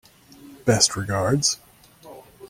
[0.65, 1.59] Best regards.